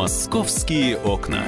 [0.00, 1.44] Московские окна.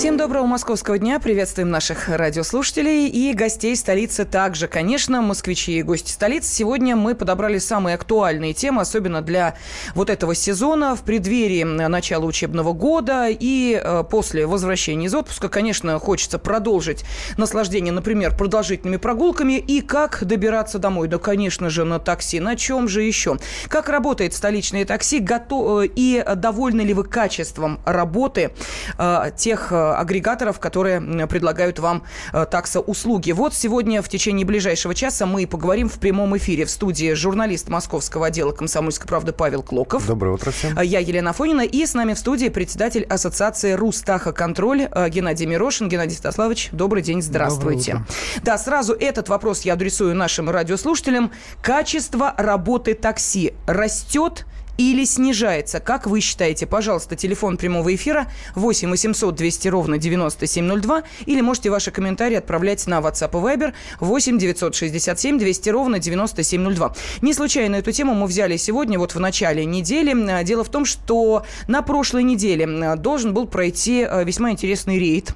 [0.00, 1.20] Всем доброго московского дня.
[1.20, 4.66] Приветствуем наших радиослушателей и гостей столицы также.
[4.66, 6.50] Конечно, москвичи и гости столицы.
[6.50, 9.58] Сегодня мы подобрали самые актуальные темы, особенно для
[9.94, 15.50] вот этого сезона, в преддверии начала учебного года и э, после возвращения из отпуска.
[15.50, 17.04] Конечно, хочется продолжить
[17.36, 21.08] наслаждение, например, продолжительными прогулками и как добираться домой.
[21.08, 22.40] Да, конечно же, на такси.
[22.40, 23.36] На чем же еще?
[23.68, 25.20] Как работает столичное такси?
[25.20, 28.52] Э, и довольны ли вы качеством работы
[28.96, 33.32] э, тех агрегаторов, которые предлагают вам э, таксоуслуги.
[33.32, 38.26] Вот сегодня в течение ближайшего часа мы поговорим в прямом эфире в студии журналист московского
[38.26, 40.06] отдела «Комсомольской правды» Павел Клоков.
[40.06, 40.78] Доброе утро всем.
[40.78, 41.62] Э, я Елена Фонина.
[41.62, 45.88] И с нами в студии председатель Ассоциации «Рустаха-контроль» э, Геннадий Мирошин.
[45.88, 48.04] Геннадий Стаславович, добрый день, здравствуйте.
[48.42, 51.32] Да, сразу этот вопрос я адресую нашим радиослушателям.
[51.62, 54.46] Качество работы такси растет
[54.80, 55.78] или снижается?
[55.80, 56.66] Как вы считаете?
[56.66, 63.00] Пожалуйста, телефон прямого эфира 8 800 200 ровно 9702 или можете ваши комментарии отправлять на
[63.00, 66.94] WhatsApp и Viber 8 967 200 ровно 9702.
[67.20, 70.10] Не случайно эту тему мы взяли сегодня, вот в начале недели.
[70.44, 75.34] Дело в том, что на прошлой неделе должен был пройти э, весьма интересный рейд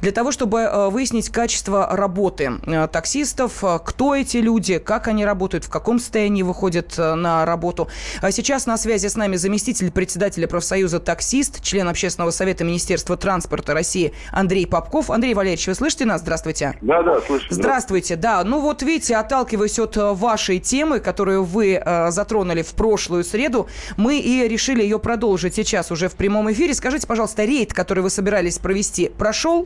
[0.00, 5.24] для того, чтобы э, выяснить качество работы э, таксистов, э, кто эти люди, как они
[5.24, 7.88] работают, в каком состоянии выходят на работу.
[8.20, 13.74] А сейчас на связи с нами заместитель председателя профсоюза «Таксист», член общественного совета Министерства транспорта
[13.74, 15.10] России Андрей Попков.
[15.10, 16.20] Андрей Валерьевич, вы слышите нас?
[16.20, 16.76] Здравствуйте.
[16.80, 17.46] Да, да, слышу.
[17.50, 18.42] Здравствуйте, да.
[18.44, 24.46] Ну вот видите, отталкиваясь от вашей темы, которую вы затронули в прошлую среду, мы и
[24.48, 26.74] решили ее продолжить сейчас уже в прямом эфире.
[26.74, 29.61] Скажите, пожалуйста, рейд, который вы собирались провести, прошел?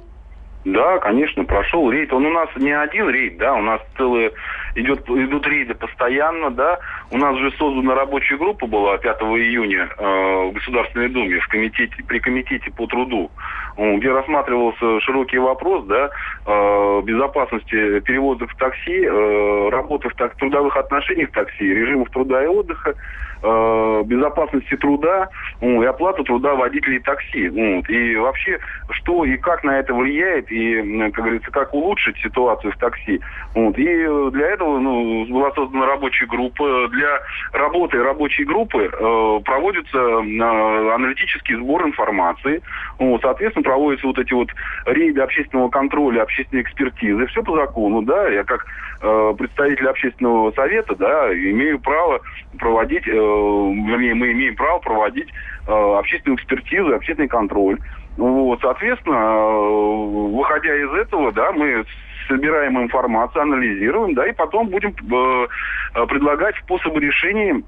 [0.66, 2.12] Да, конечно, прошел рейд.
[2.12, 4.32] Он у нас не один рейд, да, у нас целые
[4.74, 6.80] идет, идут рейды постоянно, да.
[7.10, 12.02] У нас же создана рабочая группа была 5 июня э, в Государственной Думе в комитете,
[12.06, 13.30] при комитете по труду,
[13.76, 16.10] где рассматривался широкий вопрос, да,
[16.46, 22.42] э, безопасности перевозок в такси, э, работы в так, трудовых отношениях в такси, режимов труда
[22.42, 22.94] и отдыха,
[23.42, 25.28] э, безопасности труда
[25.60, 27.48] ну, и оплату труда водителей такси.
[27.48, 27.88] Вот.
[27.90, 28.58] И вообще,
[28.90, 33.20] что и как на это влияет, и, как говорится, как улучшить ситуацию в такси.
[33.54, 33.78] Вот.
[33.78, 36.88] И для этого ну, была создана рабочая группа.
[36.96, 37.20] Для
[37.52, 42.62] работы рабочей группы э, проводится э, аналитический сбор информации.
[42.98, 43.20] Вот.
[43.20, 44.48] Соответственно, проводятся вот эти вот
[44.86, 47.26] рейды общественного контроля, общественной экспертизы.
[47.26, 48.28] Все по закону, да.
[48.28, 48.64] Я как
[49.02, 52.20] э, представитель общественного совета, да, имею право
[52.58, 55.28] проводить, э, вернее, мы имеем право проводить
[55.66, 57.78] э, общественную экспертизу, общественный контроль.
[58.16, 61.84] Вот, соответственно, э, выходя из этого, да, мы
[62.28, 67.62] собираем информацию, анализируем, да, и потом будем э, предлагать способы решения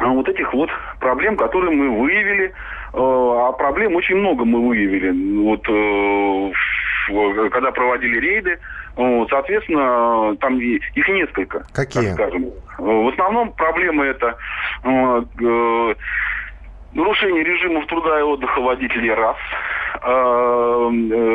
[0.00, 0.70] вот этих вот
[1.00, 2.46] проблем, которые мы выявили.
[2.46, 2.52] Э,
[2.94, 5.10] а проблем очень много мы выявили.
[5.42, 8.58] Вот э, когда проводили рейды,
[9.30, 11.64] соответственно, там их несколько.
[11.72, 12.08] Какие?
[12.08, 12.50] Так скажем.
[12.78, 14.36] В основном проблемы это
[16.96, 19.75] нарушение режимов труда и отдыха водителей раз, э,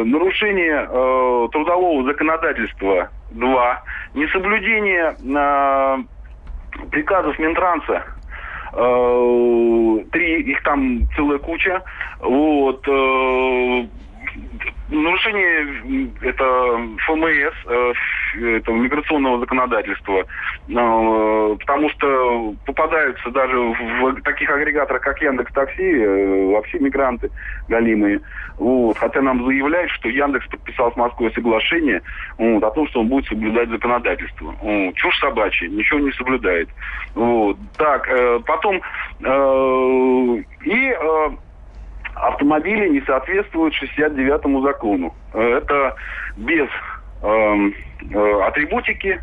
[0.06, 3.84] нарушение э, трудового законодательства два,
[4.14, 6.04] несоблюдение э,
[6.92, 8.04] приказов Минтранса
[8.74, 11.82] э, три, их там целая куча,
[12.20, 13.88] вот, э,
[14.90, 16.46] нарушение это
[17.06, 17.94] ФМС, э,
[18.36, 26.52] этого миграционного законодательства, э, потому что попадаются даже в таких агрегаторах, как Яндекс Такси, э,
[26.52, 27.30] вообще мигранты
[27.68, 28.22] галимые.
[28.58, 28.98] Вот.
[28.98, 32.02] Хотя нам заявляют, что Яндекс подписал с Москвой соглашение
[32.38, 34.56] вот, о том, что он будет соблюдать законодательство.
[34.62, 34.96] Вот.
[34.96, 36.70] Чушь собачья, ничего не соблюдает.
[37.16, 37.58] Вот.
[37.78, 38.08] Так,
[38.46, 38.82] потом
[40.66, 40.96] и
[42.16, 45.16] автомобили не соответствуют 69-му закону.
[45.34, 45.96] Это
[46.38, 46.91] без э, э,
[47.22, 49.20] атрибутики,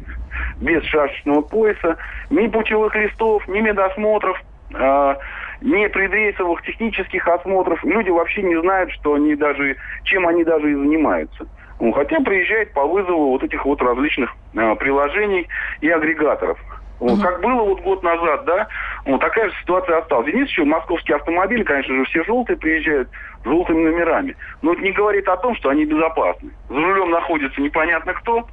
[0.60, 1.96] без шашечного пояса,
[2.30, 4.40] ни путевых листов, ни медосмотров,
[4.74, 5.14] э,
[5.60, 7.82] ни предрейсовых технических осмотров.
[7.84, 11.46] Люди вообще не знают, что они даже, чем они даже и занимаются.
[11.80, 15.48] Ну, хотя приезжают по вызову вот этих вот различных э, приложений
[15.80, 16.58] и агрегаторов.
[17.00, 18.66] Вот, Как было вот год назад, да,
[19.04, 20.26] вот такая же ситуация осталась.
[20.26, 23.08] Единственное, что московские автомобили, конечно же, все желтые приезжают,
[23.42, 24.36] с желтыми номерами.
[24.62, 26.50] Но это не говорит о том, что они безопасны.
[26.68, 28.48] За рулем находится непонятно кто,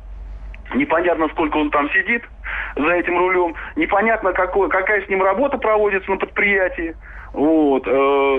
[0.73, 2.23] Непонятно, сколько он там сидит
[2.75, 3.55] за этим рулем.
[3.75, 6.95] Непонятно, какой, какая с ним работа проводится на предприятии.
[7.35, 7.85] Вот.
[7.85, 7.91] Э,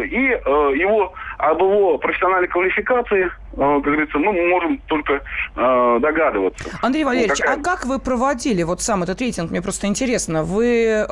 [0.07, 5.21] и э, его, об его профессиональной квалификации, э, как говорится, мы можем только
[5.55, 6.71] догадываться.
[6.83, 7.57] Андрей Валерьевич, какая...
[7.59, 9.51] а как вы проводили вот сам этот рейтинг?
[9.51, 10.45] Мне просто интересно.
[10.45, 11.05] Вы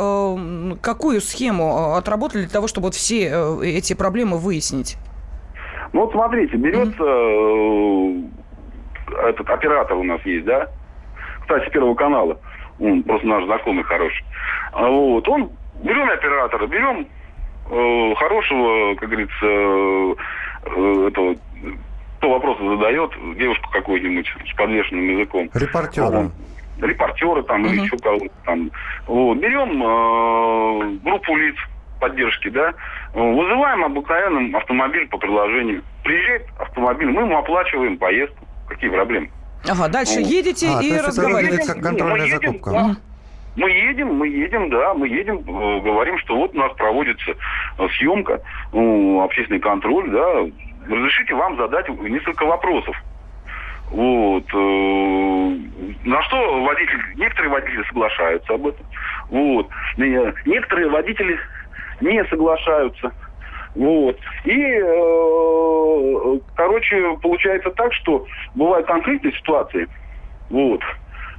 [0.83, 4.97] какую схему отработали для того, чтобы вот все эти проблемы выяснить?
[5.93, 8.31] Ну вот смотрите, берется mm-hmm.
[9.29, 10.69] этот оператор у нас есть, да?
[11.45, 12.39] Кстати, Первого канала.
[12.81, 14.25] Он просто наш знакомый хороший.
[14.73, 15.29] А вот.
[15.29, 15.51] Он
[15.83, 17.07] берем оператора, берем
[17.71, 20.15] э, хорошего, как говорится, э,
[21.09, 21.37] этого,
[22.19, 25.51] кто вопросы задает, девушку какую-нибудь с подвешенным языком.
[25.55, 26.31] Репортера.
[26.81, 27.69] Репортеры там uh-huh.
[27.69, 28.71] или еще кого-то там.
[29.07, 29.39] Вот.
[29.39, 31.57] Берем э, группу лиц
[32.01, 32.75] поддержки, да,
[33.15, 35.83] вызываем обыкновенным автомобиль по приложению.
[36.03, 38.45] Приезжает автомобиль, мы ему оплачиваем поездку.
[38.69, 39.31] Какие проблемы?
[39.69, 41.67] Ага, дальше ну, едете а, и разговариваете.
[41.67, 42.71] как контрольная едем, закупка.
[42.71, 42.97] Да.
[43.57, 47.89] Мы едем, мы едем, да, мы едем, э, говорим, что вот у нас проводится э,
[47.97, 48.41] съемка,
[48.73, 50.41] ну, общественный контроль, да,
[50.89, 52.97] разрешите вам задать несколько вопросов.
[53.91, 54.45] Вот.
[54.53, 55.57] Э,
[56.05, 58.87] на что водители, некоторые водители соглашаются об этом.
[59.31, 59.69] Вот.
[59.97, 61.39] Некоторые водители
[62.01, 63.13] не соглашаются.
[63.75, 64.17] Вот.
[64.45, 68.25] И, э, короче, получается так, что
[68.55, 69.89] бывают конфликтные ситуации.
[70.51, 70.81] Вот.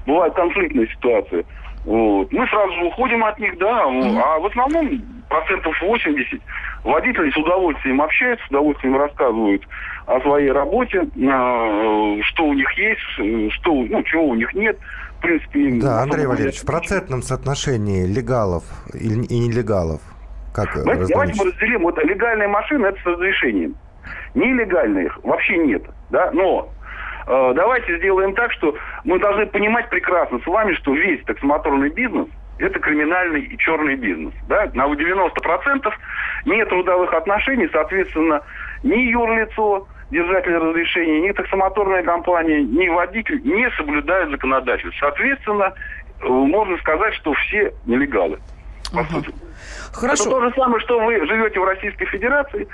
[0.05, 1.45] Бывают конфликтные ситуации.
[1.85, 2.31] Вот.
[2.31, 3.85] Мы сразу же уходим от них, да.
[3.85, 4.21] Mm-hmm.
[4.21, 6.41] А в основном процентов 80
[6.83, 9.63] водители с удовольствием общаются, с удовольствием рассказывают
[10.05, 14.77] о своей работе, что у них есть, что, ну, чего у них нет.
[15.17, 20.01] В принципе, да, Андрей Валерьевич, в процентном соотношении легалов и нелегалов
[20.55, 21.81] как Знаете, давайте мы разделим.
[21.83, 23.75] Вот легальные машины это с разрешением.
[24.33, 25.83] Нелегальных вообще нет.
[26.09, 26.31] Да?
[26.31, 26.69] Но
[27.27, 32.27] э, давайте сделаем так, что мы должны понимать прекрасно с вами, что весь таксомоторный бизнес
[32.57, 34.33] это криминальный и черный бизнес.
[34.47, 34.69] Да?
[34.73, 35.93] На 90%
[36.45, 38.41] нет трудовых отношений, соответственно,
[38.83, 45.07] ни юрлицо, держатель разрешения, ни таксомоторная компания, ни водитель не соблюдают законодательство.
[45.07, 45.73] Соответственно,
[46.21, 48.39] э, можно сказать, что все нелегалы.
[48.91, 49.33] По uh сути.
[49.91, 50.23] Хорошо.
[50.23, 52.67] Это то же самое, что вы живете в Российской Федерации,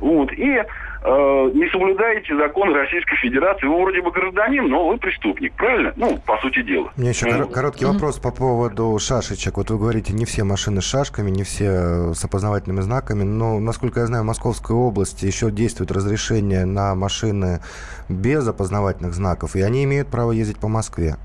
[0.00, 3.66] вот, и э, не соблюдаете закон Российской Федерации.
[3.66, 5.92] Вы вроде бы гражданин, но вы преступник, правильно?
[5.96, 6.90] Ну, по сути дела.
[6.96, 7.52] У меня еще mm.
[7.52, 9.58] короткий mm вопрос по поводу шашечек.
[9.58, 14.00] Вот вы говорите, не все машины с шашками, не все с опознавательными знаками, но, насколько
[14.00, 17.60] я знаю, в Московской области еще действует разрешение на машины
[18.08, 21.16] без опознавательных знаков, и они имеют право ездить по Москве.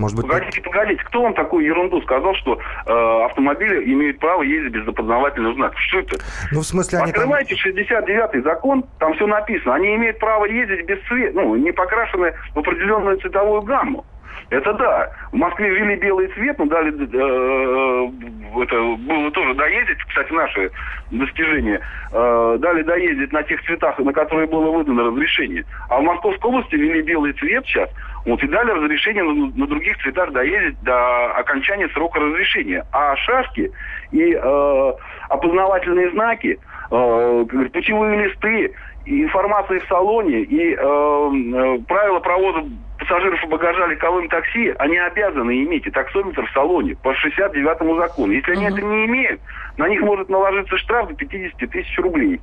[0.00, 4.72] Может быть, погодите, погодите, кто вам такую ерунду сказал, что э, автомобили имеют право ездить
[4.72, 5.78] без опознавательных знаков?
[5.78, 6.16] Что это?
[6.52, 7.72] Ну, в смысле, они Открывайте там...
[7.74, 9.74] 69-й закон, там все написано.
[9.74, 14.06] Они имеют право ездить без цвета, ну, не покрашены в определенную цветовую гамму.
[14.48, 15.10] Это да.
[15.32, 20.70] В Москве ввели белый цвет, но дали э, это было тоже доездить, кстати, наши
[21.10, 21.80] достижения,
[22.12, 25.64] э, дали доездить на тех цветах, на которые было выдано разрешение.
[25.88, 27.90] А в Московской области ввели белый цвет сейчас,
[28.26, 32.84] вот, и дали разрешение на, на других цветах доездить до окончания срока разрешения.
[32.92, 33.72] А шашки
[34.12, 34.92] и э,
[35.28, 36.58] опознавательные знаки,
[36.90, 38.74] э, путевые листы,
[39.06, 42.64] информация в салоне и э, э, правила провоза
[42.98, 48.32] пассажиров и багажа легковым такси, они обязаны иметь и таксометр в салоне по 69-му закону.
[48.32, 49.40] Если они это не имеют,
[49.78, 52.40] на них может наложиться штраф до 50 тысяч рублей.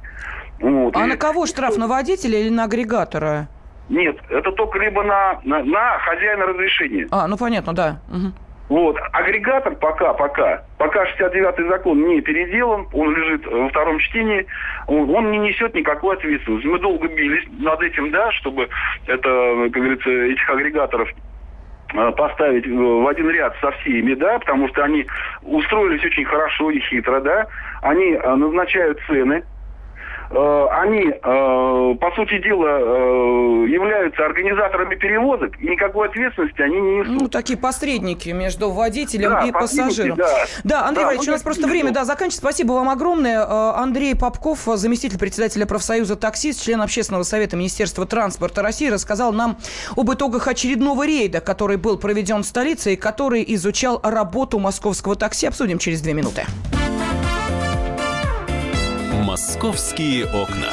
[0.59, 0.97] Вот.
[0.97, 1.07] А и...
[1.07, 1.77] на кого штраф?
[1.77, 3.47] На водителя или на агрегатора?
[3.89, 7.07] Нет, это только либо на, на, на хозяина разрешения.
[7.11, 7.99] А, ну понятно, да.
[8.09, 8.33] Угу.
[8.69, 8.97] Вот.
[9.13, 14.45] Агрегатор пока, пока, пока 69-й закон не переделан, он лежит во втором чтении,
[14.87, 16.67] он, он не несет никакой ответственности.
[16.67, 18.67] Мы долго бились над этим, да, чтобы
[19.05, 21.09] это, как говорится, этих агрегаторов
[21.93, 25.05] э, поставить в один ряд со всеми, да, потому что они
[25.43, 27.47] устроились очень хорошо и хитро, да,
[27.81, 29.43] они э, назначают цены,
[30.29, 37.21] они, э, по сути дела, э, являются организаторами перевозок, и никакой ответственности они не несут.
[37.21, 40.17] Ну, такие посредники между водителем да, и пассажиром.
[40.17, 40.27] Да,
[40.63, 42.41] да Андрей да, Валерьевич, у нас просто время да, заканчивается.
[42.41, 43.45] Спасибо вам огромное.
[43.77, 49.57] Андрей Попков, заместитель председателя профсоюза таксист, член общественного совета Министерства транспорта России, рассказал нам
[49.95, 55.47] об итогах очередного рейда, который был проведен в столице и который изучал работу московского такси.
[55.47, 56.45] Обсудим через две минуты.
[59.23, 60.71] «Московские окна».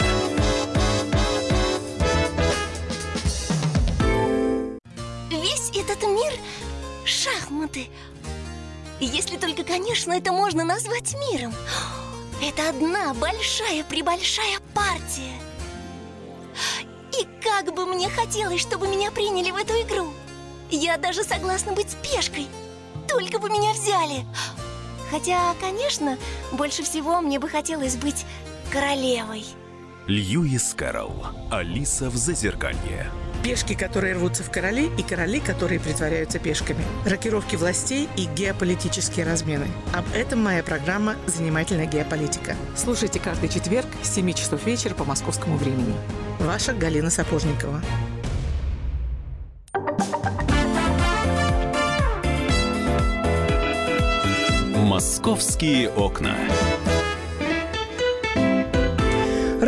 [5.31, 6.33] Весь этот мир–
[7.05, 7.89] шахматы.
[9.01, 11.55] Если только, конечно, это можно назвать миром.
[12.43, 15.41] Это одна большая-пребольшая партия.
[17.19, 20.13] И как бы мне хотелось, чтобы меня приняли в эту игру.
[20.71, 22.47] Я даже согласна быть пешкой.
[23.09, 24.27] Только бы меня взяли.
[25.11, 26.19] Хотя, конечно,
[26.53, 28.25] больше всего мне бы хотелось быть
[28.73, 29.45] королевой.
[30.07, 31.27] Льюис Кэрролл.
[31.51, 33.11] Алиса в Зазеркалье.
[33.43, 36.83] Пешки, которые рвутся в короли, и короли, которые притворяются пешками.
[37.07, 39.67] Рокировки властей и геополитические размены.
[39.93, 42.57] Об этом моя программа «Занимательная геополитика».
[42.75, 45.95] Слушайте каждый четверг с 7 часов вечера по московскому времени.
[46.39, 47.83] Ваша Галина Сапожникова.
[54.95, 56.37] Московские окна.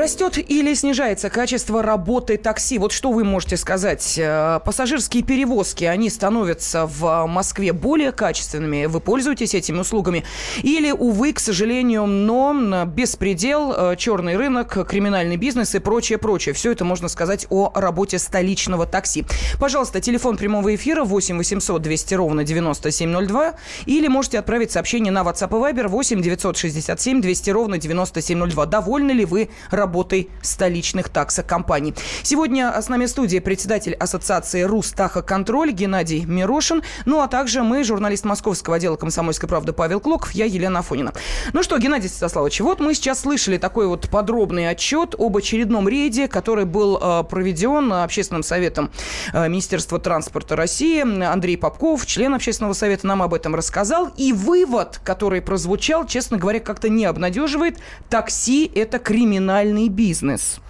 [0.07, 2.79] Растет или снижается качество работы такси?
[2.79, 4.15] Вот что вы можете сказать?
[4.17, 8.87] Э, пассажирские перевозки, они становятся в Москве более качественными?
[8.87, 10.23] Вы пользуетесь этими услугами?
[10.63, 16.55] Или, увы, к сожалению, но беспредел, э, черный рынок, криминальный бизнес и прочее, прочее.
[16.55, 19.25] Все это можно сказать о работе столичного такси.
[19.59, 23.55] Пожалуйста, телефон прямого эфира 8 800 200 ровно 9702.
[23.87, 28.67] Или можете отправить сообщение на WhatsApp и Viber 8 967 200 ровно 9702.
[28.67, 31.95] Довольны ли вы работой работой столичных таксокомпаний.
[32.23, 36.83] Сегодня с нами в студии председатель Ассоциации Рустахоконтроль Геннадий Мирошин.
[37.07, 41.15] Ну, а также мы, журналист московского отдела «Комсомольской правды» Павел Клоков, я Елена Афонина.
[41.55, 46.29] Ну что, Геннадий Святославович, вот мы сейчас слышали такой вот подробный отчет об очередном рейде,
[46.29, 48.91] который был э, проведен Общественным советом
[49.33, 51.01] э, Министерства транспорта России.
[51.25, 54.11] Андрей Попков, член Общественного совета, нам об этом рассказал.
[54.19, 57.79] И вывод, который прозвучал, честно говоря, как-то не обнадеживает.
[58.11, 60.61] Такси– это криминальный реальный бизнес.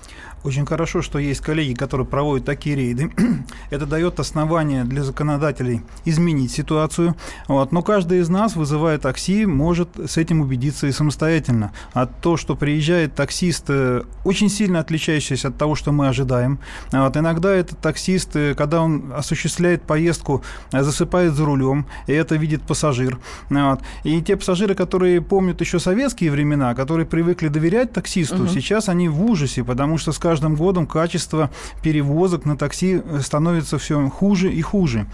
[0.47, 3.11] Очень хорошо, что есть коллеги, которые проводят такие рейды.
[3.71, 7.17] Это дает основание для законодателей изменить ситуацию.
[7.49, 7.73] Вот.
[7.73, 11.73] Но каждый из нас, вызывая такси, может с этим убедиться и самостоятельно.
[11.95, 16.61] А то, что приезжает таксист, э, очень сильно отличающийся от того, что мы ожидаем.
[16.93, 17.17] Вот.
[17.17, 22.62] Иногда этот таксист, э, когда он осуществляет поездку, э, засыпает за рулем, и это видит
[22.62, 23.19] пассажир.
[23.50, 23.81] Вот.
[24.05, 28.47] И те пассажиры, которые помнят еще советские времена, которые привыкли доверять таксисту, угу.
[28.47, 31.49] сейчас они в ужасе, потому что, скажем, каждым годом качество
[31.83, 35.07] перевозок на такси э, становится все хуже и хуже.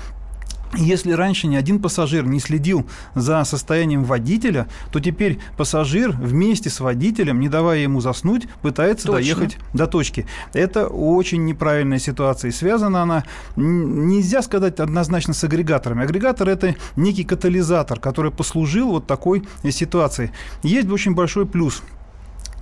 [0.75, 6.81] Если раньше ни один пассажир не следил за состоянием водителя, то теперь пассажир вместе с
[6.81, 9.21] водителем, не давая ему заснуть, пытается Точно.
[9.21, 10.27] доехать до точки.
[10.55, 12.49] Это очень неправильная ситуация.
[12.49, 13.23] И связана она,
[13.55, 16.03] нельзя сказать однозначно с агрегаторами.
[16.03, 20.33] Агрегатор– это некий катализатор, который послужил вот такой ситуации.
[20.65, 21.81] Есть очень большой плюс–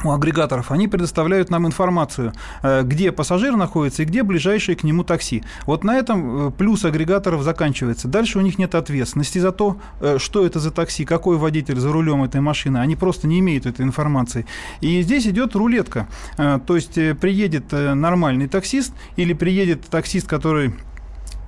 [0.05, 5.05] у агрегаторов, они предоставляют нам информацию, э, где пассажир находится и где ближайшее к нему
[5.05, 5.43] такси.
[5.67, 8.09] Вот на этом э, плюс агрегаторов заканчивается.
[8.09, 11.93] Дальше у них нет ответственности за то, э, что это за такси, какой водитель за
[11.93, 12.79] рулем этой машины.
[12.79, 14.47] Они просто не имеют этой информации.
[14.81, 16.09] И здесь идет рулетка.
[16.37, 20.75] То есть приедет нормальный таксист или приедет таксист, который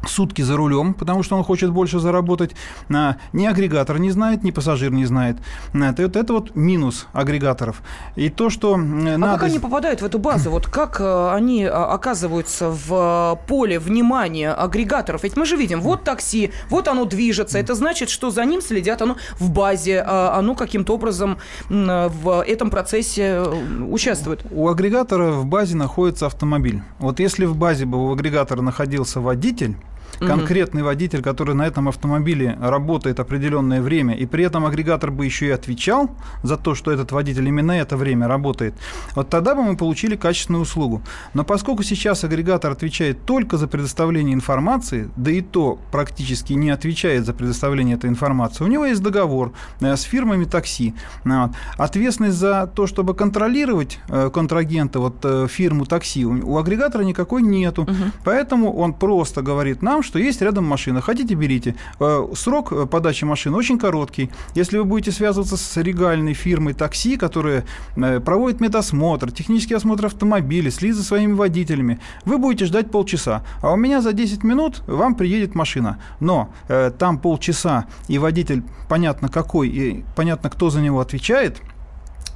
[0.07, 2.53] сутки за рулем, потому что он хочет больше заработать.
[2.93, 5.37] А, ни агрегатор не знает, ни пассажир не знает.
[5.73, 7.83] Это, это вот минус агрегаторов.
[8.17, 9.35] И то, что а надо...
[9.35, 10.51] как они попадают в эту базу?
[10.51, 15.23] Вот как э, они а, оказываются в э, поле внимания агрегаторов?
[15.23, 17.59] Ведь мы же видим, вот такси, вот оно движется.
[17.59, 23.23] Это значит, что за ним следят, оно в базе, оно каким-то образом в этом процессе
[23.23, 24.45] э, участвует.
[24.51, 26.83] У агрегатора в базе находится автомобиль.
[26.99, 29.77] Вот если в базе бы у агрегатора находился водитель,
[30.19, 35.47] конкретный водитель, который на этом автомобиле работает определенное время, и при этом агрегатор бы еще
[35.47, 36.11] и отвечал
[36.43, 38.75] за то, что этот водитель именно это время работает,
[39.15, 41.03] вот тогда бы мы получили качественную услугу.
[41.35, 47.27] Но поскольку сейчас агрегатор отвечает только за предоставление информации, да и то практически не отвечает
[47.27, 50.95] за предоставление этой информации, у него есть договор э, с фирмами такси.
[51.25, 51.51] Вот.
[51.77, 57.43] Ответственность за то, чтобы контролировать э, контрагента, вот э, фирму такси, у, у агрегатора никакой
[57.43, 57.83] нету.
[57.83, 57.95] Угу.
[58.25, 61.75] Поэтому он просто говорит нам, что что есть рядом машина, хотите берите.
[61.99, 64.31] Э, срок э, подачи машины очень короткий.
[64.55, 67.65] Если вы будете связываться с регальной фирмой такси, которая
[67.97, 73.43] э, проводит медосмотр, технический осмотр автомобиля, следит за своими водителями, вы будете ждать полчаса.
[73.63, 75.99] А у меня за 10 минут вам приедет машина.
[76.21, 81.63] Но э, там полчаса, и водитель понятно какой, и понятно, кто за него отвечает–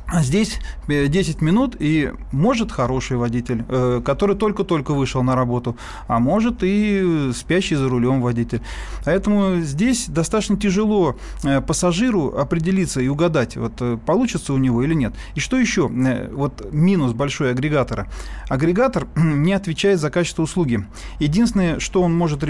[0.09, 5.77] а здесь 10 э, минут, и может хороший водитель, э, который только-только вышел на работу,
[6.07, 8.63] а может и спящий за рулем водитель.
[9.05, 15.13] Поэтому здесь достаточно тяжело э, пассажиру определиться и угадать, вот получится у него или нет.
[15.35, 15.91] И что еще?
[16.33, 18.07] Вот минус большой агрегатора.
[18.49, 20.87] Агрегатор не отвечает за качество услуги.
[21.19, 22.45] Единственное, что он может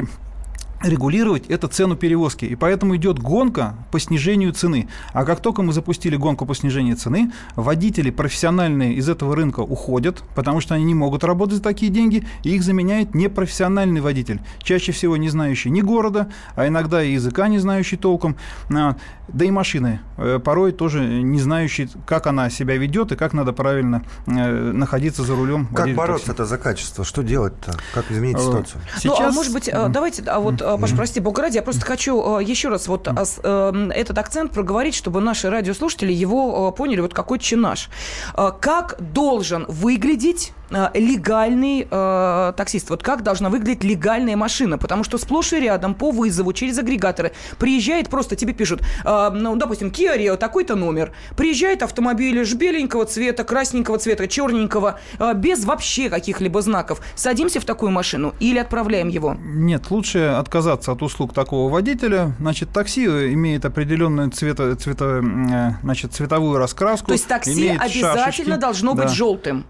[0.83, 2.45] регулировать это цену перевозки.
[2.45, 4.89] И поэтому идет гонка по снижению цены.
[5.13, 10.23] А как только мы запустили гонку по снижению цены, водители профессиональные из этого рынка уходят,
[10.35, 14.93] потому что они не могут работать за такие деньги, и их заменяет непрофессиональный водитель, чаще
[14.93, 18.37] всего не знающий ни города, а иногда и языка не знающий толком,
[18.71, 18.97] а,
[19.29, 23.53] да и машины э, порой тоже не знающий, как она себя ведет и как надо
[23.53, 25.67] правильно э, находиться за рулем.
[25.75, 27.05] Как бороться это за качество?
[27.05, 27.75] Что делать-то?
[27.93, 28.81] Как изменить э, ситуацию?
[28.97, 29.19] Сейчас...
[29.19, 32.39] Ну, а может быть, давайте, а вот Э, Паш, прости, бог ради, я просто хочу
[32.39, 37.39] э, еще раз вот э, этот акцент проговорить, чтобы наши радиослушатели его поняли, вот какой
[37.39, 37.89] чинаш.
[38.35, 40.53] Как должен выглядеть
[40.95, 42.91] легальный э, таксист.
[42.91, 44.79] Вот как должна выглядеть легальная машина?
[44.79, 49.57] Потому что сплошь и рядом по вызову через агрегаторы приезжает просто, тебе пишут, э, ну,
[49.57, 51.13] допустим, Kia Rio, такой-то номер.
[51.37, 57.01] Приезжает автомобиль беленького цвета, красненького цвета, черненького, э, без вообще каких-либо знаков.
[57.15, 59.37] Садимся в такую машину или отправляем его?
[59.39, 60.56] Нет, лучше отказаться
[60.93, 62.35] от услуг такого водителя.
[62.39, 67.09] Значит, такси имеет определенную цвета, цвета, э, значит, цветовую раскраску.
[67.09, 68.57] То есть такси обязательно шашечки.
[68.57, 69.09] должно быть да.
[69.09, 69.65] желтым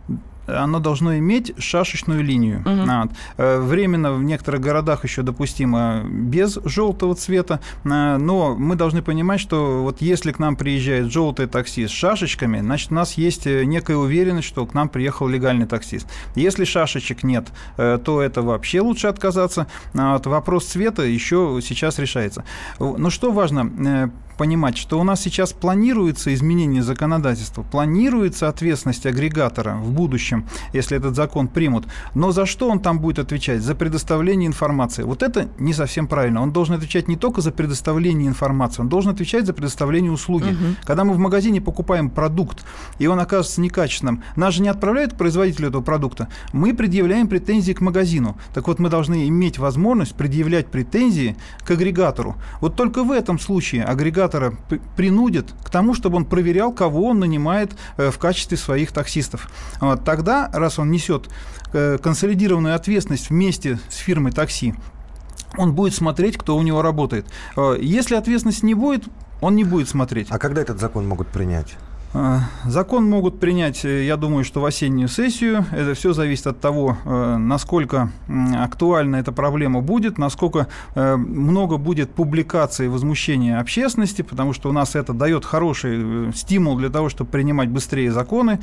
[0.46, 2.60] оно должно иметь шашечную линию.
[2.60, 3.10] Угу.
[3.38, 9.40] Э, временно в некоторых городах еще допустимо без желтого цвета, э, но мы должны понимать,
[9.40, 13.64] что вот если к нам приезжает желтое такси с шашечками, значит, у нас есть э,
[13.64, 16.06] некая уверенность, что к нам приехал легальный таксист.
[16.34, 19.66] Если шашечек нет, то это вообще лучше отказаться.
[19.92, 20.26] Вот.
[20.26, 22.44] Вопрос цвета еще сейчас решается.
[22.78, 29.90] Но что важно, понимать, что у нас сейчас планируется изменение законодательства, планируется ответственность агрегатора в
[29.90, 31.86] будущем, если этот закон примут.
[32.14, 33.62] Но за что он там будет отвечать?
[33.62, 35.02] За предоставление информации.
[35.02, 36.42] Вот это не совсем правильно.
[36.42, 40.50] Он должен отвечать не только за предоставление информации, он должен отвечать за предоставление услуги.
[40.50, 40.76] Угу.
[40.84, 42.64] Когда мы в магазине покупаем продукт,
[42.98, 46.28] и он оказывается некачественным, нас же не отправляют к производителю этого продукта.
[46.52, 48.36] Мы предъявляем претензии к магазину.
[48.54, 52.36] Так вот, мы должны иметь возможность предъявлять претензии к агрегатору.
[52.60, 54.54] Вот только в этом случае агрегатор оператора
[54.96, 59.48] принудит к тому, чтобы он проверял, кого он нанимает э, в качестве своих таксистов.
[59.80, 61.28] Вот, тогда, раз он несет
[61.72, 64.74] э, консолидированную ответственность вместе с фирмой такси,
[65.56, 67.26] он будет смотреть, кто у него работает.
[67.56, 69.04] Э, если ответственности не будет,
[69.40, 70.28] он не будет смотреть.
[70.30, 71.76] А когда этот закон могут принять?
[72.16, 75.66] Э, закон могут принять, э, я думаю, что в осеннюю сессию.
[75.70, 78.10] Это все зависит от того, э, насколько
[78.56, 85.12] актуальна эта проблема будет, насколько много будет публикаций возмущения общественности, потому что у нас это
[85.12, 88.60] дает хороший стимул для того, чтобы принимать быстрее законы.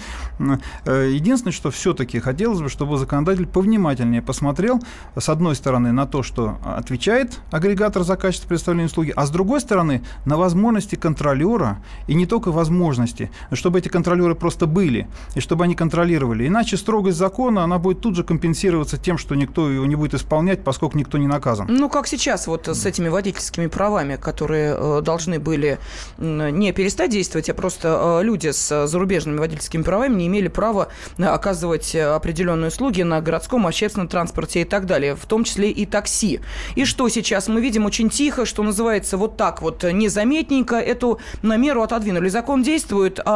[0.86, 4.82] Единственное, что все-таки хотелось бы, чтобы законодатель повнимательнее посмотрел,
[5.16, 9.62] с одной стороны, на то, что отвечает агрегатор за качество предоставления услуги, а с другой
[9.62, 15.63] стороны, на возможности контролера, и не только возможности, чтобы эти контролеры просто были, и чтобы
[15.63, 16.47] они контролировали.
[16.47, 20.63] Иначе строгость закона, она будет тут же компенсироваться тем, что никто его не будет исполнять,
[20.63, 21.67] поскольку никто не наказан.
[21.69, 25.79] Ну, как сейчас вот с этими водительскими правами, которые э, должны были
[26.17, 31.23] не перестать действовать, а просто э, люди с зарубежными водительскими правами не имели права э,
[31.23, 36.39] оказывать определенные услуги на городском общественном транспорте и так далее, в том числе и такси.
[36.75, 37.47] И что сейчас?
[37.47, 42.29] Мы видим очень тихо, что называется вот так вот незаметненько эту на меру отодвинули.
[42.29, 43.33] Закон действует, а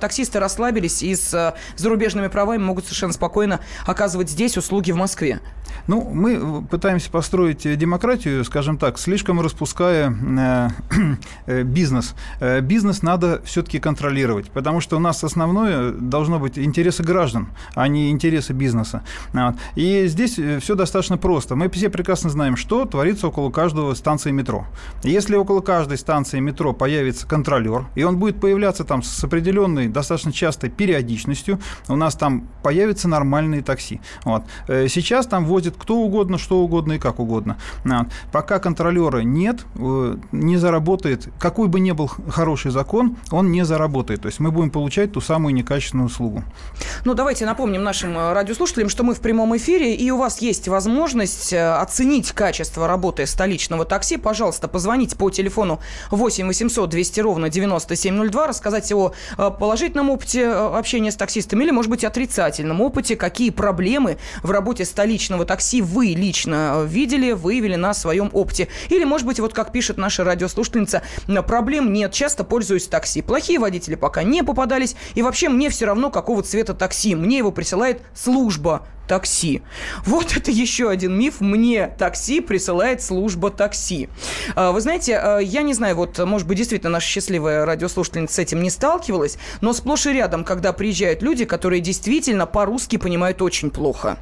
[0.00, 5.40] таксисты расслабились и с э, зарубежными правами могут совершенно спокойно оказывать здесь услуги в Москве.
[5.86, 10.68] Ну, мы пытаемся построить демократию, скажем так, слишком распуская э,
[11.46, 12.14] э, бизнес.
[12.40, 17.88] Э, бизнес надо все-таки контролировать, потому что у нас основное должно быть интересы граждан, а
[17.88, 19.02] не интересы бизнеса.
[19.74, 21.56] И здесь э, все достаточно просто.
[21.56, 24.66] Мы все прекрасно знаем, что творится около каждого станции метро.
[25.02, 30.32] Если около каждой станции метро появится контролер, и он будет появляться там с определенной, достаточно
[30.32, 34.00] частой периодичностью, у нас там появятся нормальные такси.
[34.24, 34.44] Вот.
[34.68, 37.56] Э, сейчас там возят возит кто угодно, что угодно и как угодно.
[38.32, 44.22] Пока контролера нет, э, не заработает, какой бы ни был хороший закон, он не заработает.
[44.22, 46.42] То есть мы будем получать ту самую некачественную услугу.
[47.04, 50.68] Ну, давайте напомним нашим э, радиослушателям, что мы в прямом эфире, и у вас есть
[50.68, 54.16] возможность э, оценить качество работы столичного такси.
[54.18, 61.16] Пожалуйста, позвоните по телефону 8 800 200 ровно 9702, рассказать о положительном опыте общения с
[61.16, 66.84] таксистами или, может быть, отрицательном опыте, какие проблемы в работе столичного такси такси вы лично
[66.84, 68.66] видели, выявили на своем опыте?
[68.88, 71.02] Или, может быть, вот как пишет наша радиослушательница,
[71.46, 73.22] проблем нет, часто пользуюсь такси.
[73.22, 77.14] Плохие водители пока не попадались, и вообще мне все равно, какого цвета такси.
[77.14, 78.84] Мне его присылает служба.
[79.06, 79.62] Такси.
[80.04, 81.40] Вот это еще один миф.
[81.40, 84.08] Мне такси присылает служба такси.
[84.54, 88.38] А, вы знаете, а, я не знаю, вот, может быть, действительно наша счастливая радиослушательница с
[88.38, 93.70] этим не сталкивалась, но сплошь и рядом, когда приезжают люди, которые действительно по-русски понимают очень
[93.70, 94.18] плохо.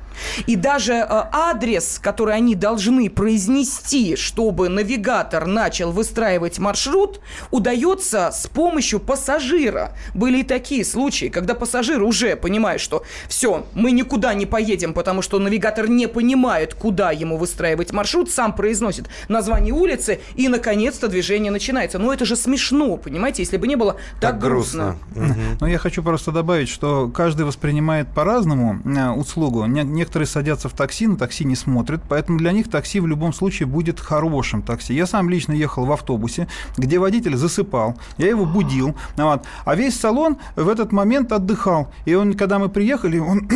[0.47, 8.47] И даже а, адрес, который они должны произнести, чтобы навигатор начал выстраивать маршрут, удается с
[8.47, 9.97] помощью пассажира.
[10.15, 14.95] Были и такие случаи, когда пассажир уже понимает, что все, мы никуда не поедем, едем,
[14.95, 21.09] потому что навигатор не понимает, куда ему выстраивать маршрут, сам произносит название улицы, и, наконец-то,
[21.09, 21.99] движение начинается.
[21.99, 24.97] Но это же смешно, понимаете, если бы не было так, так грустно.
[25.15, 25.37] грустно.
[25.61, 29.65] Но я хочу просто добавить, что каждый воспринимает по-разному э, услугу.
[29.67, 33.67] Некоторые садятся в такси, на такси не смотрят, поэтому для них такси в любом случае
[33.67, 34.95] будет хорошим такси.
[34.95, 39.99] Я сам лично ехал в автобусе, где водитель засыпал, я его будил, вот, а весь
[39.99, 41.93] салон в этот момент отдыхал.
[42.07, 43.49] И он, когда мы приехали, он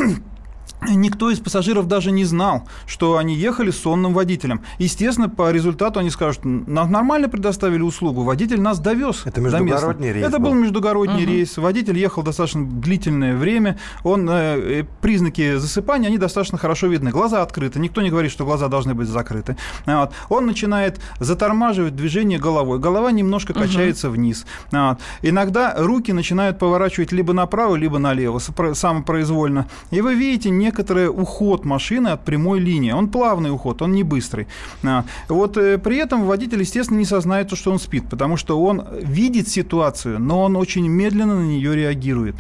[0.83, 4.63] Никто из пассажиров даже не знал, что они ехали с сонным водителем.
[4.79, 9.23] Естественно, по результату они скажут, нам нормально предоставили услугу, водитель нас довез.
[9.25, 11.33] Это междугородний рейс Это был, был междугородний угу.
[11.33, 11.57] рейс.
[11.57, 13.79] Водитель ехал достаточно длительное время.
[14.05, 17.11] Он, э, признаки засыпания, они достаточно хорошо видны.
[17.11, 17.81] Глаза открыты.
[17.81, 19.57] Никто не говорит, что глаза должны быть закрыты.
[19.87, 20.13] Вот.
[20.29, 22.79] Он начинает затормаживать движение головой.
[22.79, 23.61] Голова немножко угу.
[23.61, 24.47] качается вниз.
[24.71, 24.99] Вот.
[25.23, 28.41] Иногда руки начинают поворачивать либо направо, либо налево,
[28.75, 29.67] самопроизвольно.
[29.91, 32.93] И вы видите, не некоторый уход машины от прямой линии.
[32.93, 34.47] Он плавный уход, он не быстрый.
[34.85, 38.85] А, вот э, при этом водитель, естественно, не сознает, что он спит, потому что он
[38.93, 42.35] видит ситуацию, но он очень медленно на нее реагирует.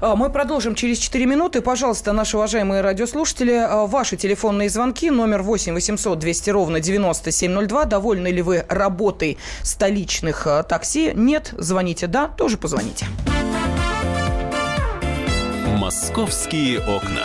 [0.00, 1.60] А, мы продолжим через 4 минуты.
[1.60, 7.84] Пожалуйста, наши уважаемые радиослушатели, а, ваши телефонные звонки номер 8 800 200 ровно 9702.
[7.84, 11.12] Довольны ли вы работой столичных такси?
[11.14, 13.06] Нет, звоните да, тоже позвоните.
[15.84, 17.24] Московские окна.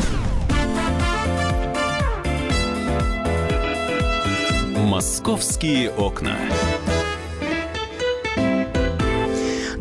[4.91, 6.35] «Московские окна».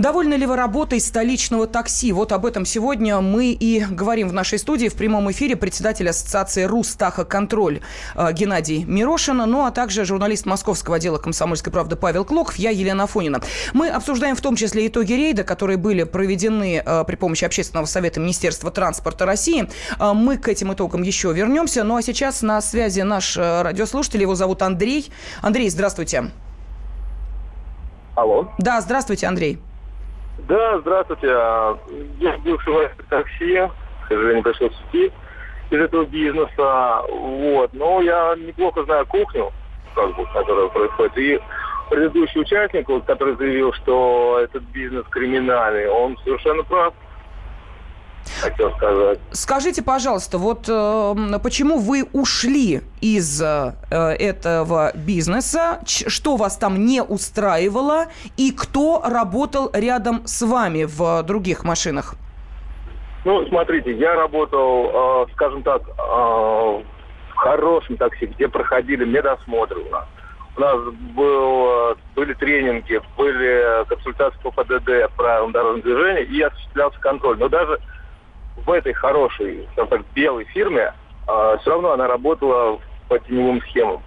[0.01, 2.11] Довольны ли вы работой столичного такси?
[2.13, 6.63] Вот об этом сегодня мы и говорим в нашей студии в прямом эфире председатель Ассоциации
[6.63, 7.83] «Рустаха Контроль»
[8.17, 13.07] э, Геннадий Мирошин, ну а также журналист московского отдела «Комсомольской правды» Павел Клоков, я Елена
[13.07, 13.43] Фонина.
[13.75, 18.21] Мы обсуждаем в том числе итоги рейда, которые были проведены э, при помощи Общественного совета
[18.21, 19.69] Министерства транспорта России.
[19.99, 21.85] Э, мы к этим итогам еще вернемся.
[21.85, 25.13] Ну а сейчас на связи наш радиослушатель, его зовут Андрей.
[25.43, 26.31] Андрей, здравствуйте.
[28.15, 28.51] Алло.
[28.59, 29.61] Да, здравствуйте, Андрей.
[30.49, 31.29] Да, здравствуйте.
[31.31, 31.79] А,
[32.19, 33.69] я бывший водитель такси,
[34.05, 35.13] к сожалению, пришлось уйти
[35.71, 37.03] из этого бизнеса.
[37.09, 37.73] Вот.
[37.73, 39.53] Но я неплохо знаю кухню,
[39.95, 41.19] как бы, которая происходит.
[41.19, 41.41] И
[41.91, 46.95] предыдущий участник, который заявил, что этот бизнес криминальный, он совершенно прав
[48.41, 49.19] хотел сказать.
[49.33, 55.81] Скажите, пожалуйста, вот э, почему вы ушли из э, этого бизнеса?
[55.85, 58.07] Ч- что вас там не устраивало?
[58.37, 62.15] И кто работал рядом с вами в других машинах?
[63.25, 66.83] Ну, смотрите, я работал, э, скажем так, э, в
[67.37, 70.05] хорошем такси, где проходили медосмотры у нас.
[70.57, 70.77] У нас
[71.15, 77.39] был, были тренинги, были консультации по ПДД, правилам дорожного движения, и осуществлялся контроль.
[77.39, 77.81] Но даже
[78.57, 80.93] в этой хорошей, скажем так, белой фирме,
[81.27, 84.03] а, все равно она работала по теневым схемам.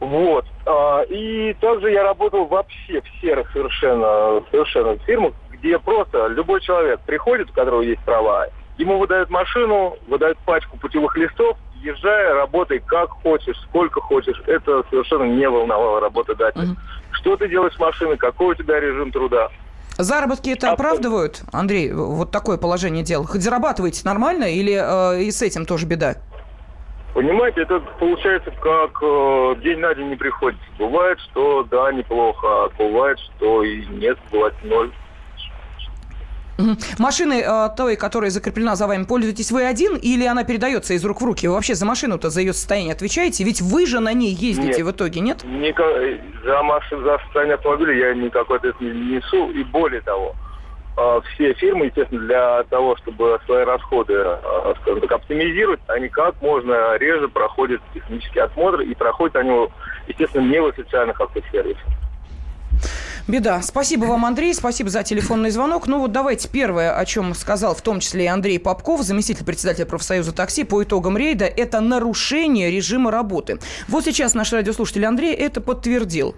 [0.00, 0.46] Вот.
[0.64, 7.00] А, и также я работал вообще в серых совершенно, совершенно фирмах, где просто любой человек
[7.00, 13.10] приходит, у которого есть права, ему выдают машину, выдают пачку путевых листов, езжай, работай как
[13.10, 14.40] хочешь, сколько хочешь.
[14.46, 16.64] Это совершенно не волновало работодателя.
[16.64, 16.76] Mm-hmm.
[17.12, 19.50] Что ты делаешь с машиной, какой у тебя режим труда.
[19.98, 23.24] Заработки это оправдывают, Андрей, вот такое положение дел?
[23.24, 26.14] Хоть зарабатываете нормально или э, и с этим тоже беда?
[27.14, 30.64] Понимаете, это получается как э, день на день не приходится.
[30.78, 34.92] Бывает, что да, неплохо, а бывает, что и нет, бывает ноль.
[36.58, 36.76] Угу.
[36.98, 41.20] Машины э, той, которая закреплена за вами, пользуетесь вы один или она передается из рук
[41.20, 41.46] в руки?
[41.46, 43.44] Вы вообще за машину-то, за ее состояние отвечаете?
[43.44, 45.44] Ведь вы же на ней ездите нет, в итоге, нет?
[45.44, 45.86] Никак,
[46.44, 49.50] за машину, за состояние автомобиля я никакой ответ не несу.
[49.52, 50.34] И более того,
[50.96, 56.42] э, все фирмы, естественно, для того, чтобы свои расходы, э, скажем так, оптимизировать, они как
[56.42, 59.68] можно реже проходят технический осмотр, и проходят они,
[60.08, 61.86] естественно, не в официальных автосервисах.
[63.28, 63.60] Беда.
[63.60, 65.86] Спасибо вам, Андрей, спасибо за телефонный звонок.
[65.86, 69.84] Ну вот давайте первое, о чем сказал в том числе и Андрей Попков, заместитель председателя
[69.84, 73.58] профсоюза такси по итогам рейда, это нарушение режима работы.
[73.86, 76.36] Вот сейчас наш радиослушатель Андрей это подтвердил.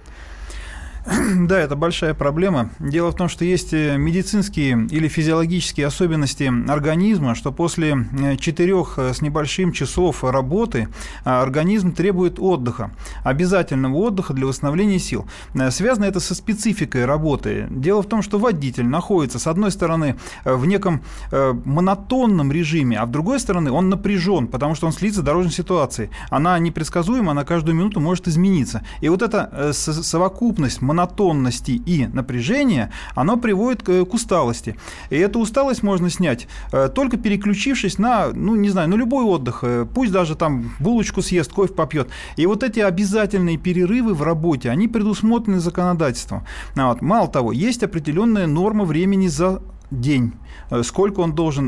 [1.37, 2.71] Да, это большая проблема.
[2.79, 8.99] Дело в том, что есть э, медицинские или физиологические особенности организма, что после э, четырех
[8.99, 10.89] э, с небольшим часов работы
[11.25, 12.91] организм требует отдыха,
[13.25, 15.27] обязательного отдыха для восстановления сил.
[15.71, 17.67] Связано это со спецификой работы.
[17.71, 23.11] Дело в том, что водитель находится, с одной стороны, в неком монотонном режиме, а с
[23.11, 26.11] другой стороны, он напряжен, потому что он следит дорожной ситуацией.
[26.31, 28.83] Она непредсказуема, она каждую минуту может измениться.
[29.01, 34.77] И вот эта совокупность монотонности и напряжения, оно приводит к, к усталости.
[35.11, 39.61] И эту усталость можно снять э, только переключившись на, ну, не знаю, на любой отдых.
[39.63, 42.09] Э, пусть даже там булочку съест, кофе попьет.
[42.37, 46.45] И вот эти обязательные перерывы в работе, они предусмотрены законодательством.
[46.75, 47.03] Вот.
[47.03, 50.35] Мало того, есть определенная норма времени за день,
[50.71, 51.67] э, сколько он должен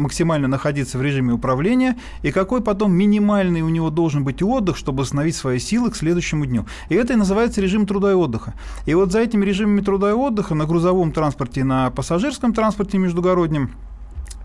[0.00, 5.00] максимально находиться в режиме управления и какой потом минимальный у него должен быть отдых, чтобы
[5.00, 6.66] восстановить свои силы к следующему дню.
[6.88, 8.54] И это и называется режим труда и отдыха.
[8.86, 13.70] И вот за этими режимами труда и отдыха на грузовом транспорте на пассажирском транспорте междугороднем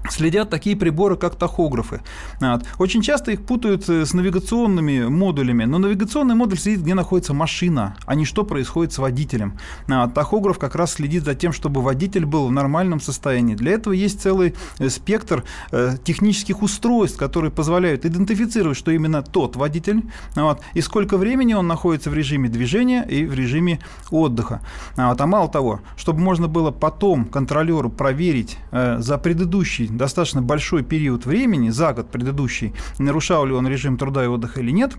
[0.09, 2.01] следят такие приборы, как тахографы.
[2.77, 7.95] Очень часто их путают э, с навигационными модулями, но навигационный модуль следит, где находится машина,
[8.05, 9.57] а не что происходит с водителем.
[9.87, 13.55] А тахограф как раз следит за тем, чтобы водитель был в нормальном состоянии.
[13.55, 19.55] Для этого есть целый э, спектр э, технических устройств, которые позволяют идентифицировать, что именно тот
[19.55, 20.03] водитель,
[20.35, 23.79] вот, и сколько времени он находится в режиме движения и в режиме
[24.11, 24.61] отдыха.
[24.95, 25.19] Вот.
[25.19, 31.69] А мало того, чтобы можно было потом контролеру проверить за предыдущий достаточно большой период времени,
[31.69, 34.93] за год предыдущий, нарушал ли он режим труда и отдыха или нет,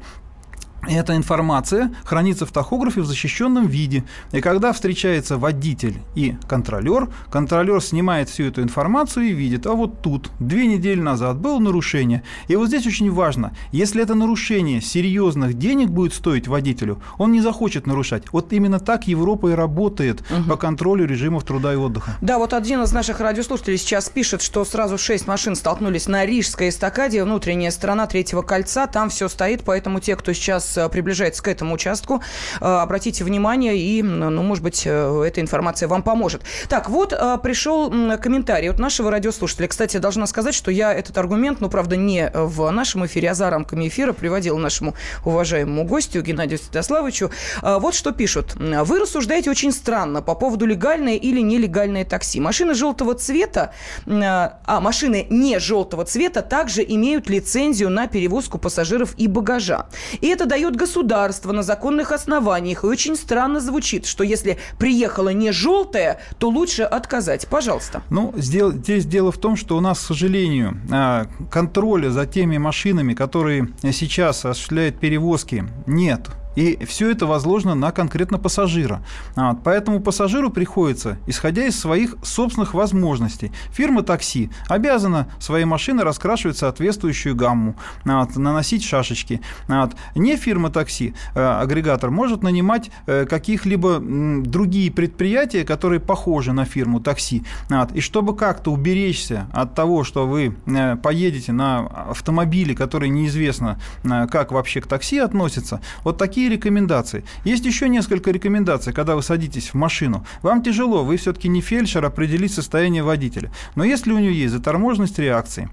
[0.87, 4.05] эта информация хранится в тахографе в защищенном виде.
[4.33, 10.03] И когда встречается водитель и контролер, контролер снимает всю эту информацию и видит, а вот
[10.03, 12.23] тут две недели назад было нарушение.
[12.47, 17.41] И вот здесь очень важно, если это нарушение серьезных денег будет стоить водителю, он не
[17.41, 18.25] захочет нарушать.
[18.33, 20.51] Вот именно так Европа и работает угу.
[20.51, 22.13] по контролю режимов труда и отдыха.
[22.21, 26.69] Да, вот один из наших радиослушателей сейчас пишет, что сразу шесть машин столкнулись на Рижской
[26.69, 31.49] эстакаде, внутренняя сторона третьего кольца, там все стоит, поэтому те, кто сейчас Э, приближается к
[31.49, 32.23] этому участку,
[32.61, 36.43] э, обратите внимание, и, ну, может быть, э, эта информация вам поможет.
[36.69, 37.11] Так, вот
[37.43, 39.69] пришел комментарий от нашего радиослушателя.
[39.69, 43.35] Кстати, я должна сказать, что я этот аргумент, ну, правда, не в нашем эфире, а
[43.35, 47.31] за рамками эфира приводил нашему уважаемому гостю Геннадию Святославовичу.
[47.63, 48.55] Вот что пишут.
[48.57, 52.41] Вы рассуждаете очень странно по поводу легальное или нелегальное такси.
[52.41, 53.73] Машины желтого цвета,
[54.07, 59.87] а машины не желтого цвета также имеют лицензию на перевозку пассажиров и багажа.
[60.21, 62.83] И это дает дает государство на законных основаниях.
[62.83, 67.47] И очень странно звучит, что если приехала не желтая, то лучше отказать.
[67.49, 68.03] Пожалуйста.
[68.11, 73.15] Ну, здесь дело в том, что у нас, к сожалению, а, контроля за теми машинами,
[73.15, 76.27] которые сейчас осуществляют перевозки, нет.
[76.59, 79.01] И все это возложено на конкретно пассажира.
[79.37, 86.59] Вот, поэтому пассажиру приходится, исходя из своих собственных возможностей, фирма такси обязана своей машины раскрашивать
[86.59, 89.41] соответствующую гамму, вот, наносить шашечки.
[89.69, 89.93] Вот.
[90.17, 96.99] Не фирма такси, э, агрегатор может нанимать э, каких-либо другие предприятия, которые похожи на фирму
[96.99, 97.45] такси.
[97.71, 97.93] Вот.
[97.93, 104.51] И чтобы как-то уберечься от того, что вы э, поедете на автомобиле, который неизвестно, как
[104.51, 107.25] вообще к такси относится, вот такие рекомендации.
[107.45, 110.27] Есть еще несколько рекомендаций, когда вы садитесь в машину.
[110.43, 113.53] Вам тяжело, вы все-таки не фельдшер, определить состояние водителя.
[113.75, 115.69] Но если у него есть заторможенность реакции,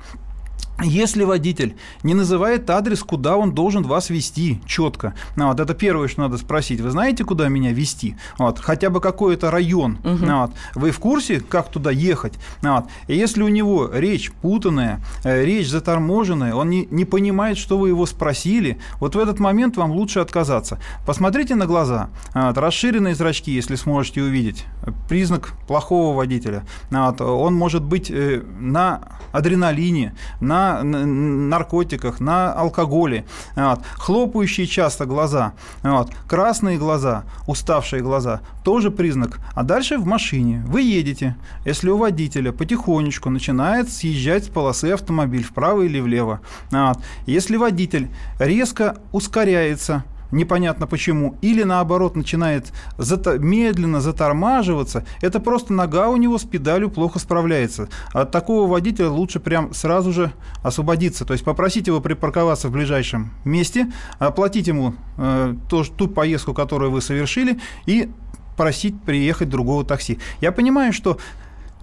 [0.83, 6.09] если водитель не называет адрес, куда он должен вас вести четко, ну, вот это первое,
[6.09, 6.81] что надо спросить.
[6.81, 8.17] Вы знаете, куда меня вести?
[8.37, 9.99] Вот, хотя бы какой-то район.
[10.03, 10.25] Угу.
[10.25, 12.33] Вот, вы в курсе, как туда ехать?
[12.61, 17.77] Вот, и если у него речь путанная, э, речь заторможенная, он не, не понимает, что
[17.77, 20.79] вы его спросили, вот в этот момент вам лучше отказаться.
[21.05, 22.09] Посмотрите на глаза.
[22.33, 24.65] Вот, расширенные зрачки, если сможете увидеть.
[25.07, 26.65] Признак плохого водителя.
[26.91, 33.25] Вот, он может быть э, на адреналине, на наркотиках, на алкоголе.
[33.55, 33.81] Вот.
[33.95, 36.11] Хлопающие часто глаза, вот.
[36.27, 39.39] красные глаза, уставшие глаза, тоже признак.
[39.53, 41.35] А дальше в машине вы едете.
[41.65, 46.41] Если у водителя потихонечку начинает съезжать с полосы автомобиль вправо или влево.
[46.71, 46.99] Вот.
[47.25, 56.09] Если водитель резко ускоряется, непонятно почему, или наоборот начинает зата- медленно затормаживаться, это просто нога
[56.09, 57.89] у него с педалью плохо справляется.
[58.13, 60.31] От такого водителя лучше прям сразу же
[60.63, 66.53] освободиться, то есть попросить его припарковаться в ближайшем месте, оплатить ему э, то, ту поездку,
[66.53, 68.09] которую вы совершили, и
[68.55, 70.19] просить приехать другого такси.
[70.41, 71.17] Я понимаю, что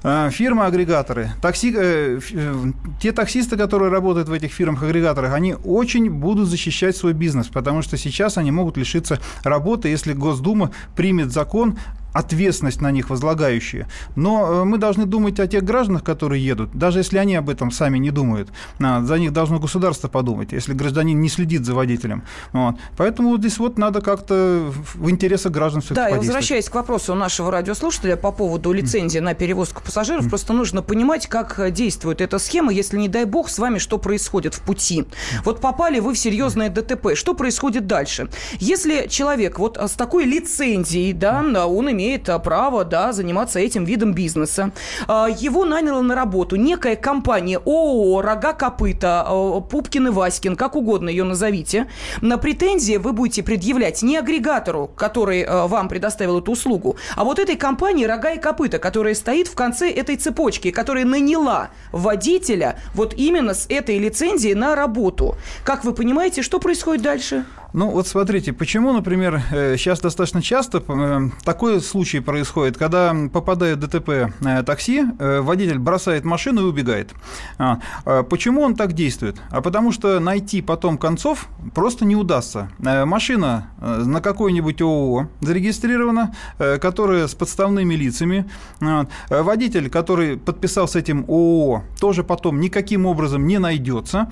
[0.03, 6.97] фирмы-агрегаторы, такси, э, э, те таксисты, которые работают в этих фирмах-агрегаторах, они очень будут защищать
[6.97, 11.79] свой бизнес, потому что сейчас они могут лишиться работы, если Госдума примет закон
[12.13, 13.87] ответственность на них возлагающие.
[14.17, 17.71] Но э, мы должны думать о тех гражданах, которые едут, даже если они об этом
[17.71, 18.51] сами не думают.
[18.79, 22.25] За них должно государство подумать, если гражданин не следит за водителем.
[22.53, 22.77] Вот.
[22.97, 27.15] Поэтому вот здесь вот надо как-то в интересах граждан все Да, и возвращаясь к вопросу
[27.15, 32.73] нашего радиослушателя по поводу лицензии на перевозку пассажиров, просто нужно понимать, как действует эта схема,
[32.73, 35.07] если, не дай бог, с вами что происходит в пути.
[35.45, 38.29] Вот попали вы в серьезное ДТП, что происходит дальше?
[38.59, 43.85] Если человек вот с такой лицензией, да, он имеет имеет а, право да, заниматься этим
[43.85, 44.73] видом бизнеса.
[45.07, 50.77] А, его наняла на работу некая компания ООО «Рога копыта», а, Пупкин и Васькин, как
[50.77, 51.89] угодно ее назовите.
[52.21, 57.57] На претензии вы будете предъявлять не агрегатору, который вам предоставил эту услугу, а вот этой
[57.57, 63.55] компании «Рога и копыта», которая стоит в конце этой цепочки, которая наняла водителя вот именно
[63.55, 65.37] с этой лицензией на работу.
[65.65, 67.45] Как вы понимаете, что происходит дальше?
[67.75, 73.81] Ну, вот смотрите, почему, например, сейчас э, достаточно часто э, такой случай происходит, когда попадает
[73.81, 77.15] ДТП э, такси, водитель бросает машину и убегает.
[77.57, 79.41] А, а почему он так действует?
[79.51, 82.71] А потому что найти потом концов просто не удастся.
[82.79, 88.51] Машина на какой-нибудь ООО зарегистрирована, которая с подставными лицами.
[88.83, 94.31] А, водитель, который подписал с этим ООО, тоже потом никаким образом не найдется.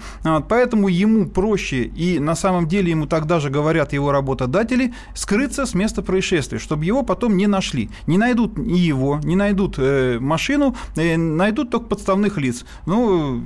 [0.48, 5.74] Поэтому ему проще, и на самом деле ему тогда даже говорят его работодатели, скрыться с
[5.74, 7.88] места происшествия, чтобы его потом не нашли.
[8.08, 12.64] Не найдут и его, не найдут э, машину, э, найдут только подставных лиц.
[12.86, 13.44] Ну,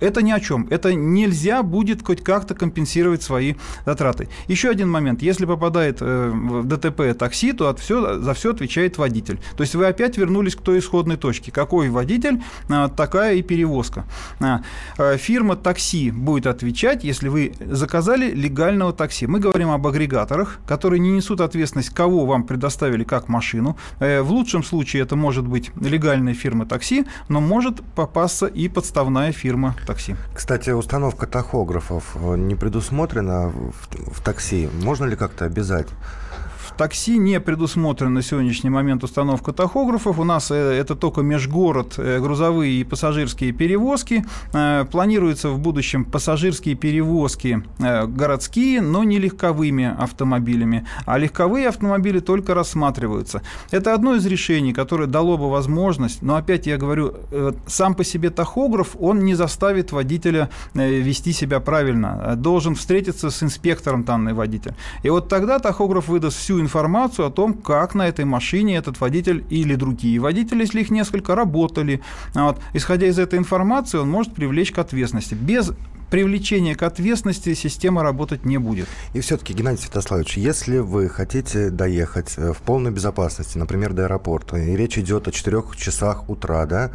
[0.00, 0.66] это ни о чем.
[0.70, 4.28] Это нельзя будет хоть как-то компенсировать свои затраты.
[4.48, 5.22] Еще один момент.
[5.22, 9.38] Если попадает э, в ДТП такси, то от все, за все отвечает водитель.
[9.56, 11.52] То есть вы опять вернулись к той исходной точке.
[11.52, 14.04] Какой водитель, а, такая и перевозка.
[14.40, 14.62] А,
[14.96, 19.26] э, фирма такси будет отвечать, если вы заказали легального такси такси.
[19.26, 23.76] Мы говорим об агрегаторах, которые не несут ответственность, кого вам предоставили как машину.
[23.98, 29.32] Э, в лучшем случае это может быть легальная фирма такси, но может попасться и подставная
[29.32, 30.14] фирма такси.
[30.34, 33.72] Кстати, установка тахографов э, не предусмотрена в,
[34.14, 34.68] в такси.
[34.84, 35.88] Можно ли как-то обязать?
[36.76, 40.18] Такси не предусмотрена на сегодняшний момент установка тахографов.
[40.18, 44.24] У нас э, это только межгород, э, грузовые и пассажирские перевозки.
[44.52, 50.86] Э, планируется в будущем пассажирские перевозки городские, но не легковыми автомобилями.
[51.06, 53.42] А легковые автомобили только рассматриваются.
[53.70, 57.14] Это одно из решений, которое дало бы возможность, но опять я говорю,
[57.66, 62.34] сам по себе тахограф, он не заставит водителя вести себя правильно.
[62.36, 64.74] Должен встретиться с инспектором данный водитель.
[65.02, 69.00] И вот тогда тахограф выдаст всю информацию информацию о том, как на этой машине этот
[69.00, 72.00] водитель или другие водители, если их несколько, работали.
[72.34, 72.60] Вот.
[72.74, 75.34] Исходя из этой информации, он может привлечь к ответственности.
[75.34, 75.72] Без
[76.10, 78.86] привлечения к ответственности система работать не будет.
[79.14, 84.56] И все-таки, Геннадий Святославович, если вы хотите доехать э, в полной безопасности, например, до аэропорта,
[84.56, 86.90] и речь идет о 4 часах утра, да,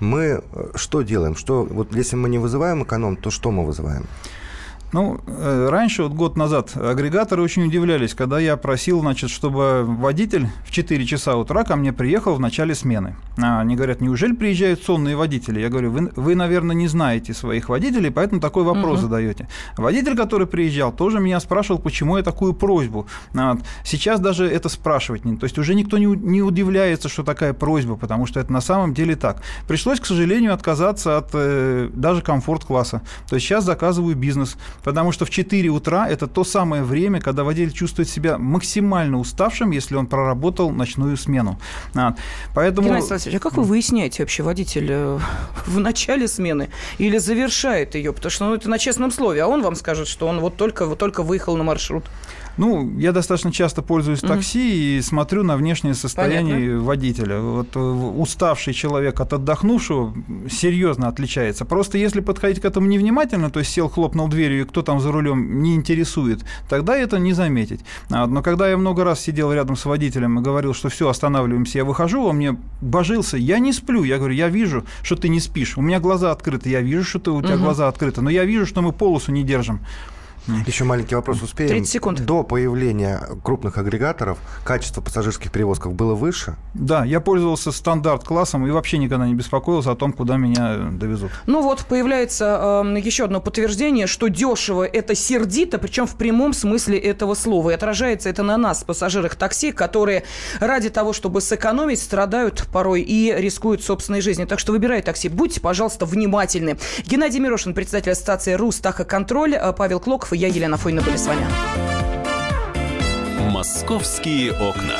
[0.00, 1.36] мы э, что делаем?
[1.36, 4.06] Что, вот если мы не вызываем эконом, то что мы вызываем?
[4.92, 10.48] Ну, э, раньше, вот год назад, агрегаторы очень удивлялись, когда я просил, значит, чтобы водитель
[10.66, 13.14] в 4 часа утра ко мне приехал в начале смены.
[13.38, 15.60] А они говорят, неужели приезжают сонные водители?
[15.60, 19.02] Я говорю, вы, вы наверное, не знаете своих водителей, поэтому такой вопрос угу.
[19.02, 19.48] задаете.
[19.76, 23.06] Водитель, который приезжал, тоже меня спрашивал, почему я такую просьбу.
[23.34, 25.36] А сейчас даже это спрашивать не...
[25.36, 28.92] То есть уже никто не, не удивляется, что такая просьба, потому что это на самом
[28.92, 29.42] деле так.
[29.68, 33.02] Пришлось, к сожалению, отказаться от э, даже комфорт-класса.
[33.28, 37.44] То есть сейчас заказываю бизнес Потому что в 4 утра это то самое время, когда
[37.44, 41.58] водитель чувствует себя максимально уставшим, если он проработал ночную смену.
[41.94, 42.14] А,
[42.54, 42.88] поэтому...
[42.88, 45.18] Геннадий Владимирович, а как вы выясняете вообще, водитель э,
[45.66, 48.12] в начале смены или завершает ее?
[48.12, 50.86] Потому что ну, это на честном слове, а он вам скажет, что он вот только,
[50.86, 52.04] вот только выехал на маршрут.
[52.56, 56.80] Ну, я достаточно часто пользуюсь такси и смотрю на внешнее состояние Понятно.
[56.80, 57.40] водителя.
[57.40, 60.14] Вот э, уставший человек от отдохнувшего
[60.50, 61.64] серьезно отличается.
[61.64, 65.12] Просто если подходить к этому невнимательно, то есть сел, хлопнул дверью, и кто там за
[65.12, 67.80] рулем не интересует, тогда это не заметить.
[68.10, 71.78] А, но когда я много раз сидел рядом с водителем и говорил, что все, останавливаемся,
[71.78, 74.04] я выхожу, он мне божился, я не сплю.
[74.04, 75.78] Я говорю, я вижу, что ты не спишь.
[75.78, 77.64] У меня глаза открыты, я вижу, что ты, у тебя угу.
[77.64, 79.80] глаза открыты, но я вижу, что мы полосу не держим.
[80.66, 81.70] Еще маленький вопрос успеем.
[81.70, 82.24] 30 секунд.
[82.24, 86.56] До появления крупных агрегаторов качество пассажирских перевозков было выше?
[86.74, 91.30] Да, я пользовался стандарт-классом и вообще никогда не беспокоился о том, куда меня довезут.
[91.46, 96.98] Ну вот, появляется э, еще одно подтверждение, что дешево– это сердито, причем в прямом смысле
[96.98, 97.70] этого слова.
[97.70, 100.24] И отражается это на нас, пассажирах такси, которые
[100.60, 104.46] ради того, чтобы сэкономить, страдают порой и рискуют собственной жизнью.
[104.46, 105.28] Так что выбирай такси.
[105.28, 106.78] Будьте, пожалуйста, внимательны.
[107.04, 111.46] Геннадий Мирошин, председатель ассоциации «Рустахоконтроль», э, Павел Клоков и я, Елена Фойна, были с вами.
[113.50, 114.96] «Московские окна».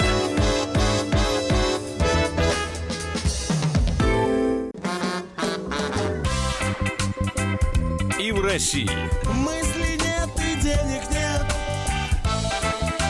[8.18, 8.90] И в России.
[9.32, 11.42] Мысли нет и денег нет.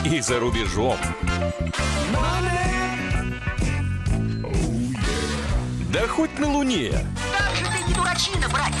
[0.05, 0.97] И за рубежом.
[5.91, 6.91] Да хоть на Луне.
[7.37, 8.80] Как же ты не дурачина, братец,